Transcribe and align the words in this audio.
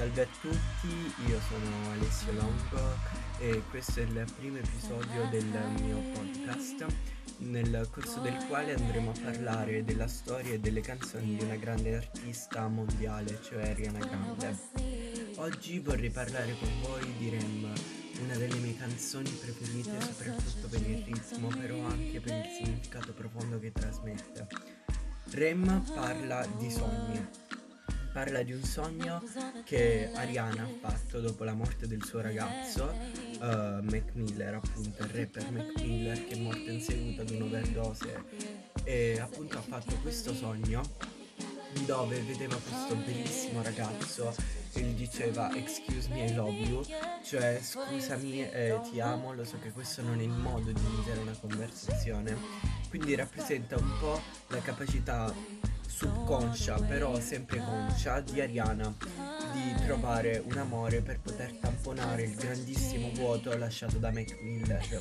Salve 0.00 0.22
a 0.22 0.26
tutti, 0.40 1.28
io 1.28 1.38
sono 1.46 1.90
Alessio 1.92 2.32
Longo 2.32 2.96
e 3.38 3.62
questo 3.68 4.00
è 4.00 4.04
il 4.04 4.32
primo 4.34 4.56
episodio 4.56 5.28
del 5.28 5.44
mio 5.82 5.98
podcast 6.14 6.86
nel 7.40 7.86
corso 7.92 8.20
del 8.20 8.34
quale 8.46 8.72
andremo 8.72 9.10
a 9.10 9.20
parlare 9.22 9.84
della 9.84 10.06
storia 10.06 10.54
e 10.54 10.58
delle 10.58 10.80
canzoni 10.80 11.36
di 11.36 11.44
una 11.44 11.56
grande 11.56 11.96
artista 11.96 12.66
mondiale, 12.68 13.40
cioè 13.42 13.68
Ariana 13.68 13.98
Grande. 13.98 14.56
Oggi 15.36 15.80
vorrei 15.80 16.08
parlare 16.08 16.56
con 16.58 16.70
voi 16.80 17.14
di 17.18 17.28
Rem, 17.28 17.70
una 18.22 18.36
delle 18.36 18.56
mie 18.56 18.78
canzoni 18.78 19.28
preferite 19.28 20.00
soprattutto 20.00 20.66
per 20.68 20.80
il 20.80 21.04
ritmo, 21.04 21.48
però 21.48 21.76
anche 21.84 22.20
per 22.20 22.36
il 22.36 22.64
significato 22.64 23.12
profondo 23.12 23.58
che 23.58 23.70
trasmette. 23.70 24.46
Rem 25.32 25.84
parla 25.94 26.46
di 26.56 26.70
sogni, 26.70 27.28
parla 28.12 28.42
di 28.42 28.52
un 28.52 28.62
sogno 28.62 29.22
che 29.64 30.10
Ariana 30.14 30.64
ha 30.64 30.88
fatto 30.90 31.20
dopo 31.20 31.44
la 31.44 31.54
morte 31.54 31.86
del 31.86 32.02
suo 32.04 32.20
ragazzo, 32.20 32.92
uh, 33.40 33.82
Mac 33.82 34.12
Miller, 34.14 34.54
appunto, 34.54 35.02
il 35.02 35.10
rapper 35.10 35.50
Mac 35.50 35.80
Miller 35.80 36.26
che 36.26 36.34
è 36.34 36.38
morto 36.38 36.70
in 36.70 36.80
seguito 36.80 37.22
ad 37.22 37.30
un'overdose. 37.30 38.24
E 38.84 39.18
appunto 39.20 39.58
ha 39.58 39.62
fatto 39.62 39.94
questo 40.02 40.34
sogno 40.34 40.82
dove 41.84 42.20
vedeva 42.22 42.56
questo 42.56 42.96
bellissimo 42.96 43.62
ragazzo 43.62 44.34
e 44.72 44.80
gli 44.80 44.94
diceva 44.94 45.54
excuse 45.54 46.08
me 46.08 46.26
I 46.26 46.34
love 46.34 46.52
you, 46.52 46.84
cioè 47.24 47.60
scusami 47.62 48.48
eh, 48.50 48.80
ti 48.90 49.00
amo, 49.00 49.34
lo 49.34 49.44
so 49.44 49.58
che 49.60 49.70
questo 49.70 50.02
non 50.02 50.18
è 50.18 50.22
il 50.22 50.30
modo 50.30 50.70
di 50.70 50.80
iniziare 50.80 51.20
una 51.20 51.36
conversazione, 51.38 52.36
quindi 52.88 53.14
rappresenta 53.14 53.76
un 53.76 53.90
po' 54.00 54.20
la 54.48 54.60
capacità 54.60 55.32
subconscia, 55.90 56.76
però 56.80 57.18
sempre 57.20 57.58
conscia, 57.58 58.20
di 58.20 58.40
Ariana 58.40 58.94
di 59.52 59.74
trovare 59.84 60.42
un 60.46 60.56
amore 60.56 61.02
per 61.02 61.18
poter 61.20 61.52
tamponare 61.60 62.22
il 62.22 62.34
grandissimo 62.34 63.10
vuoto 63.12 63.56
lasciato 63.58 63.98
da 63.98 64.12
Mac 64.12 64.38
Miller. 64.40 65.00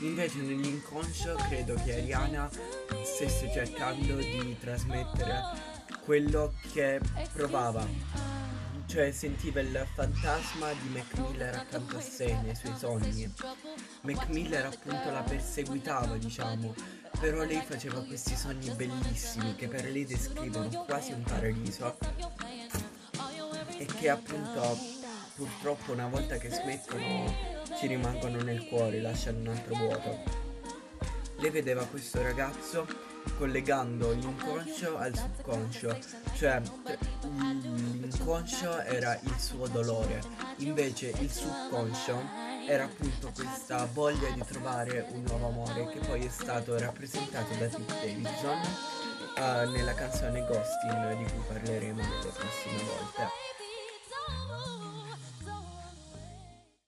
Invece 0.00 0.38
nell'inconscio 0.38 1.34
credo 1.48 1.74
che 1.84 1.96
Ariana 1.96 2.48
stesse 3.04 3.50
cercando 3.52 4.16
di 4.16 4.56
trasmettere 4.58 5.42
quello 6.04 6.54
che 6.72 7.00
provava, 7.32 7.86
cioè 8.86 9.10
sentiva 9.10 9.60
il 9.60 9.86
fantasma 9.94 10.72
di 10.72 10.88
Mac 10.88 11.18
Miller 11.18 11.54
accanto 11.54 11.98
a 11.98 12.00
sé 12.00 12.38
nei 12.42 12.54
suoi 12.54 12.74
sogni. 12.78 13.30
Mac 14.02 14.28
Miller 14.28 14.64
appunto 14.66 15.10
la 15.10 15.22
perseguitava, 15.22 16.16
diciamo, 16.16 16.74
però 17.18 17.42
lei 17.42 17.60
faceva 17.66 18.00
questi 18.02 18.36
sogni 18.36 18.70
bellissimi 18.70 19.54
che 19.56 19.66
per 19.66 19.84
lei 19.84 20.04
descrivono 20.04 20.68
quasi 20.86 21.12
un 21.12 21.22
paradiso 21.22 21.98
e 23.76 23.86
che 23.86 24.08
appunto 24.08 24.78
purtroppo 25.34 25.92
una 25.92 26.08
volta 26.08 26.36
che 26.36 26.50
smettono 26.50 27.56
ci 27.78 27.86
rimangono 27.86 28.40
nel 28.42 28.66
cuore, 28.66 29.00
lasciano 29.00 29.38
un 29.38 29.48
altro 29.48 29.74
vuoto. 29.74 30.18
Lei 31.36 31.50
vedeva 31.50 31.84
questo 31.86 32.22
ragazzo 32.22 32.86
collegando 33.36 34.12
l'inconscio 34.12 34.96
al 34.96 35.14
subconscio, 35.16 35.98
cioè 36.34 36.60
l'inconscio 37.22 38.80
era 38.80 39.18
il 39.22 39.38
suo 39.38 39.66
dolore, 39.68 40.20
invece 40.58 41.12
il 41.18 41.30
subconscio 41.30 42.46
era 42.66 42.84
appunto 42.84 43.32
questa 43.34 43.88
voglia 43.92 44.28
di 44.30 44.42
trovare 44.44 45.06
un 45.10 45.22
nuovo 45.22 45.48
amore 45.48 45.88
che 45.88 46.00
poi 46.00 46.24
è 46.24 46.28
stato 46.28 46.78
rappresentato 46.78 47.54
da 47.54 47.66
Pete 47.66 47.94
Davidson 48.00 48.58
uh, 49.36 49.70
nella 49.70 49.94
canzone 49.94 50.44
Ghostin 50.44 51.16
di 51.16 51.24
cui 51.24 51.42
parleremo 51.48 52.02